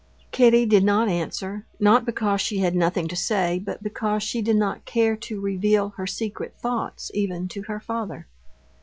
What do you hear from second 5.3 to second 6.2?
reveal her